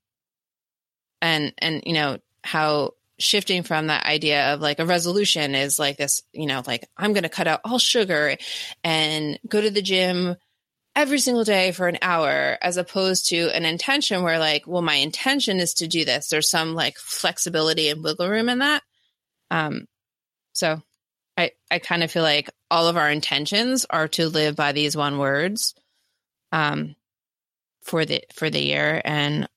[1.20, 5.96] and, and, you know, how shifting from that idea of like a resolution is like
[5.96, 8.36] this, you know, like I'm going to cut out all sugar
[8.82, 10.36] and go to the gym
[10.94, 14.96] every single day for an hour as opposed to an intention where like well my
[14.96, 18.82] intention is to do this there's some like flexibility and wiggle room in that
[19.50, 19.86] um
[20.52, 20.82] so
[21.36, 24.96] I, I kind of feel like all of our intentions are to live by these
[24.96, 25.74] one words
[26.52, 26.94] um,
[27.82, 29.48] for the for the year, and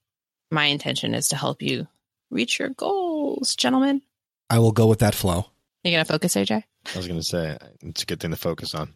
[0.51, 1.87] my intention is to help you
[2.31, 4.01] reach your goals, gentlemen.
[4.49, 5.47] I will go with that flow.
[5.83, 6.63] You gonna focus, AJ?
[6.93, 8.93] I was gonna say it's a good thing to focus on.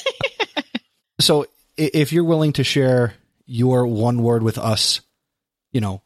[1.20, 3.14] so, if you're willing to share
[3.46, 5.00] your one word with us,
[5.72, 6.02] you know,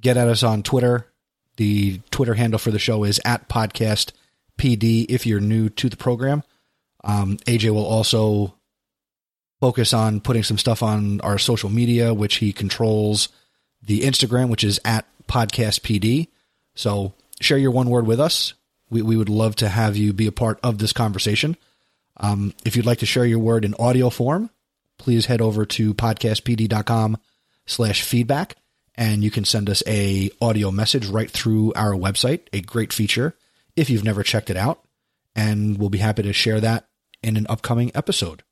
[0.00, 1.11] get at us on Twitter.
[1.56, 4.12] The Twitter handle for the show is at podcast
[4.58, 6.42] PD if you're new to the program.
[7.04, 8.54] Um, AJ will also
[9.60, 13.28] focus on putting some stuff on our social media, which he controls
[13.82, 16.28] the Instagram, which is at podcast PD.
[16.74, 18.54] So share your one word with us.
[18.90, 21.56] We, we would love to have you be a part of this conversation.
[22.18, 24.50] Um, if you'd like to share your word in audio form,
[24.98, 27.16] please head over to podcastpd.com
[27.66, 28.56] slash feedback
[28.96, 33.34] and you can send us a audio message right through our website, a great feature
[33.76, 34.82] if you've never checked it out.
[35.34, 36.88] And we'll be happy to share that
[37.22, 38.42] in an upcoming episode.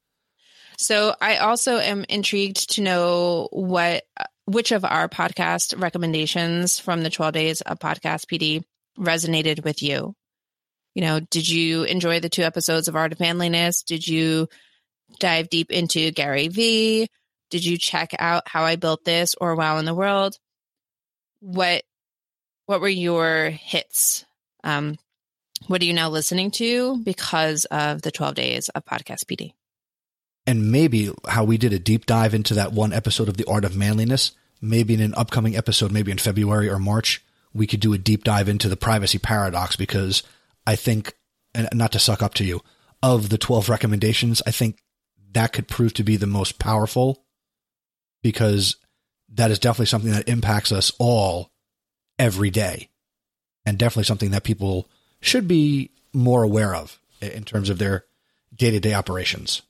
[0.79, 4.05] So I also am intrigued to know what
[4.47, 8.65] which of our podcast recommendations from the 12 days of podcast PD
[8.99, 10.15] resonated with you.
[10.95, 13.83] You know, did you enjoy the two episodes of Art of Manliness?
[13.83, 14.49] Did you
[15.19, 17.09] dive deep into Gary Vee?
[17.51, 20.37] Did you check out How I Built This or Wow in the World?
[21.41, 21.83] What
[22.67, 24.25] what were your hits
[24.63, 24.99] um,
[25.67, 29.53] what are you now listening to because of the 12 days of Podcast PD?
[30.47, 33.65] And maybe how we did a deep dive into that one episode of The Art
[33.65, 37.23] of Manliness, maybe in an upcoming episode, maybe in February or March,
[37.53, 40.23] we could do a deep dive into the privacy paradox because
[40.67, 41.15] I think,
[41.55, 42.63] and not to suck up to you,
[43.03, 44.79] of the 12 recommendations, I think
[45.33, 47.25] that could prove to be the most powerful
[48.23, 48.77] because
[49.35, 51.51] that is definitely something that impacts us all
[52.19, 52.89] every day
[53.65, 54.89] and definitely something that people
[55.21, 58.05] should be more aware of in terms of their
[58.55, 59.63] day to day operations.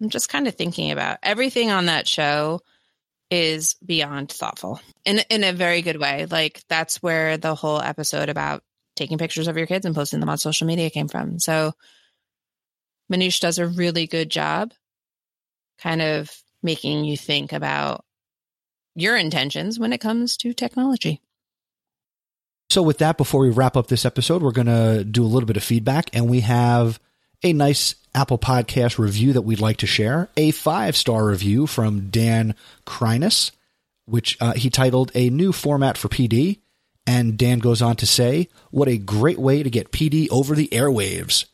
[0.00, 2.60] I'm just kind of thinking about everything on that show
[3.30, 6.26] is beyond thoughtful in in a very good way.
[6.26, 8.62] Like that's where the whole episode about
[8.96, 11.38] taking pictures of your kids and posting them on social media came from.
[11.38, 11.72] So
[13.12, 14.72] Manoush does a really good job
[15.78, 16.30] kind of
[16.62, 18.04] making you think about
[18.94, 21.20] your intentions when it comes to technology.
[22.70, 25.46] So, with that, before we wrap up this episode, we're going to do a little
[25.46, 27.00] bit of feedback, and we have
[27.42, 30.28] a nice Apple Podcast review that we'd like to share.
[30.36, 32.54] A five star review from Dan
[32.86, 33.52] Kreinus,
[34.06, 36.60] which uh, he titled A New Format for PD.
[37.06, 40.68] And Dan goes on to say, What a great way to get PD over the
[40.68, 41.46] airwaves.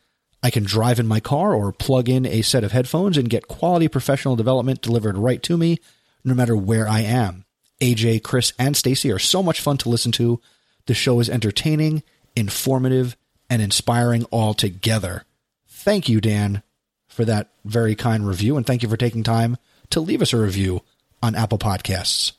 [0.45, 3.49] I can drive in my car or plug in a set of headphones and get
[3.49, 5.79] quality professional development delivered right to me,
[6.23, 7.47] no matter where I am.
[7.81, 10.43] AJ, Chris, and Stacy are so much fun to listen to.
[10.85, 12.03] The show is entertaining,
[12.37, 13.17] informative,
[13.49, 15.25] and inspiring all together.
[15.67, 16.63] Thank you, Dan,
[17.09, 19.57] for that very kind review, and thank you for taking time
[19.91, 20.83] to leave us a review
[21.23, 22.33] on Apple Podcasts.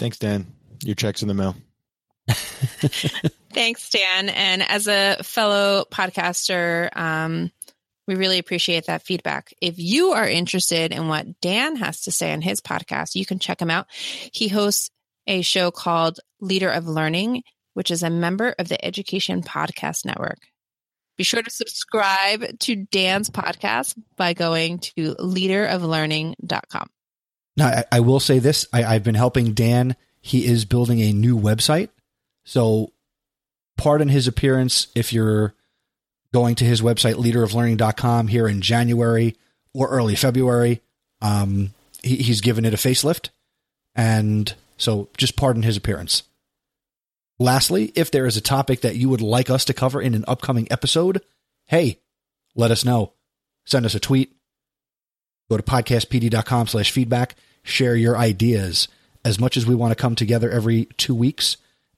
[0.00, 0.52] Thanks, Dan.
[0.82, 1.54] Your check's in the mail.
[3.52, 4.28] Thanks, Dan.
[4.28, 7.50] And as a fellow podcaster, um,
[8.06, 9.54] we really appreciate that feedback.
[9.60, 13.38] If you are interested in what Dan has to say on his podcast, you can
[13.38, 13.86] check him out.
[13.90, 14.90] He hosts
[15.26, 17.42] a show called Leader of Learning,
[17.74, 20.38] which is a member of the Education Podcast Network.
[21.16, 26.88] Be sure to subscribe to Dan's podcast by going to leaderoflearning.com.
[27.56, 29.94] Now, I, I will say this I, I've been helping Dan.
[30.20, 31.90] He is building a new website.
[32.44, 32.92] So,
[33.76, 35.54] pardon his appearance if you're
[36.32, 39.36] going to his website, leaderoflearning.com, here in January
[39.74, 40.80] or early February.
[41.20, 41.72] Um,
[42.02, 43.28] he, he's given it a facelift.
[43.94, 46.24] And so, just pardon his appearance.
[47.38, 50.24] Lastly, if there is a topic that you would like us to cover in an
[50.28, 51.22] upcoming episode,
[51.66, 51.98] hey,
[52.54, 53.12] let us know.
[53.64, 54.34] Send us a tweet.
[55.50, 57.36] Go to podcastpd.com slash feedback.
[57.62, 58.88] Share your ideas.
[59.24, 61.56] As much as we want to come together every two weeks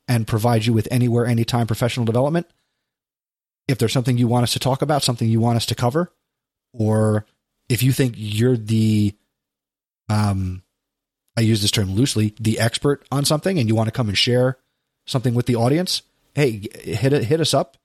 [0.09, 2.47] and provide you with anywhere, anytime professional development,
[3.69, 6.13] if there's something you want us to talk about, something you want us to cover,
[6.73, 7.25] or
[7.69, 9.15] if you think you're the,
[10.09, 10.63] um,
[11.37, 14.19] I use this term loosely, the expert on something and you want to come and
[14.19, 14.59] share
[15.07, 16.03] something with the audience,
[16.35, 17.77] hey, hit hit us up.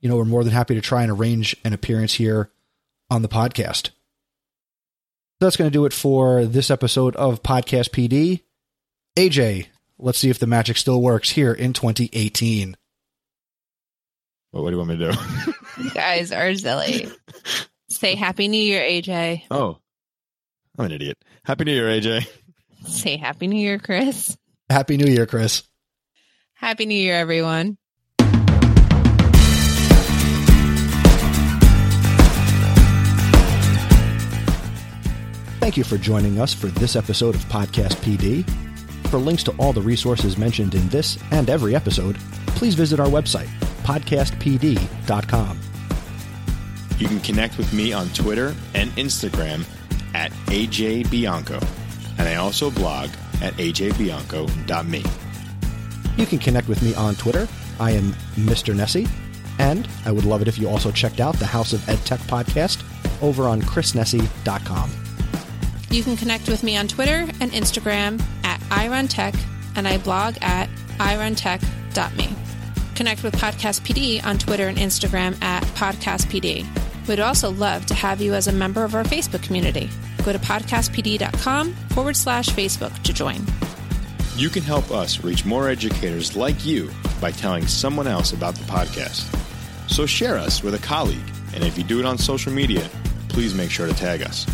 [0.00, 2.50] You know, we're more than happy to try and arrange an appearance here
[3.10, 3.90] on the podcast.
[5.40, 8.42] That's going to do it for this episode of Podcast PD.
[9.16, 9.66] AJ,
[9.98, 12.76] let's see if the magic still works here in 2018.
[14.50, 15.18] What, what do you want me to do?
[15.78, 17.06] You guys are silly.
[17.88, 19.44] Say Happy New Year, AJ.
[19.52, 19.78] oh,
[20.76, 21.16] I'm an idiot.
[21.44, 22.26] Happy New Year, AJ.
[22.88, 24.36] Say Happy New Year, Chris.
[24.68, 25.62] Happy New Year, Chris.
[26.54, 27.78] Happy New Year, everyone.
[35.60, 38.48] Thank you for joining us for this episode of Podcast PD.
[39.10, 42.16] For links to all the resources mentioned in this and every episode,
[42.48, 43.48] please visit our website,
[43.84, 45.58] podcastpd.com.
[46.98, 49.64] You can connect with me on Twitter and Instagram
[50.14, 51.58] at AJ Bianco.
[52.18, 53.08] And I also blog
[53.40, 55.04] at ajbianco.me.
[56.18, 57.48] You can connect with me on Twitter.
[57.80, 58.74] I am Mr.
[58.74, 59.08] Nesi.
[59.58, 62.20] And I would love it if you also checked out the House of Ed Tech
[62.20, 62.82] podcast
[63.22, 64.90] over on chrisnesi.com.
[65.90, 68.20] You can connect with me on Twitter and Instagram
[68.70, 69.38] at iRunTech,
[69.76, 72.28] and I blog at iruntech.me.
[72.94, 76.66] Connect with Podcast PD on Twitter and Instagram at Podcast PD.
[77.06, 79.88] We'd also love to have you as a member of our Facebook community.
[80.24, 83.40] Go to podcastpd.com forward slash Facebook to join.
[84.36, 86.90] You can help us reach more educators like you
[87.20, 89.34] by telling someone else about the podcast.
[89.88, 91.18] So share us with a colleague,
[91.54, 92.88] and if you do it on social media,
[93.28, 94.46] please make sure to tag us.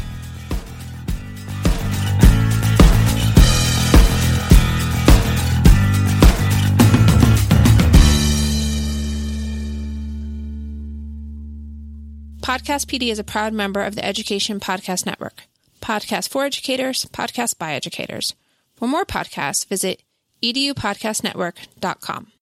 [12.45, 15.45] Podcast PD is a proud member of the Education Podcast Network.
[15.81, 18.35] Podcast for educators, podcast by educators.
[18.77, 20.03] For more podcasts, visit
[20.43, 22.33] edupodcastnetwork.com.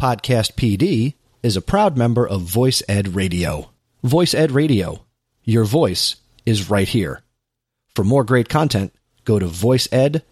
[0.00, 3.70] Podcast PD is a proud member of Voice Ed Radio.
[4.04, 5.04] Voice Ed Radio.
[5.42, 6.14] Your voice
[6.44, 7.22] is right here.
[7.96, 10.22] For more great content, go to voiced.ca.